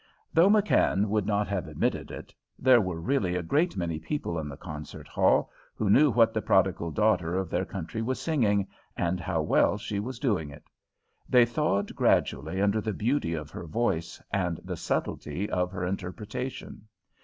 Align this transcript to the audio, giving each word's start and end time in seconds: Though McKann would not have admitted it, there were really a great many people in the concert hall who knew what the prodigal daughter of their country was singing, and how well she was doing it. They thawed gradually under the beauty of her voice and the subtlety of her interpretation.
Though 0.33 0.49
McKann 0.49 1.09
would 1.09 1.27
not 1.27 1.47
have 1.49 1.67
admitted 1.67 2.09
it, 2.09 2.33
there 2.57 2.81
were 2.81 2.99
really 2.99 3.35
a 3.35 3.43
great 3.43 3.77
many 3.77 3.99
people 3.99 4.39
in 4.39 4.49
the 4.49 4.57
concert 4.57 5.07
hall 5.07 5.51
who 5.75 5.91
knew 5.91 6.09
what 6.09 6.33
the 6.33 6.41
prodigal 6.41 6.89
daughter 6.89 7.37
of 7.37 7.51
their 7.51 7.65
country 7.65 8.01
was 8.01 8.19
singing, 8.19 8.67
and 8.97 9.19
how 9.19 9.43
well 9.43 9.77
she 9.77 9.99
was 9.99 10.17
doing 10.17 10.49
it. 10.49 10.63
They 11.29 11.45
thawed 11.45 11.95
gradually 11.95 12.59
under 12.59 12.81
the 12.81 12.93
beauty 12.93 13.35
of 13.35 13.51
her 13.51 13.67
voice 13.67 14.19
and 14.33 14.59
the 14.63 14.75
subtlety 14.75 15.47
of 15.51 15.71
her 15.71 15.85
interpretation. 15.85 16.87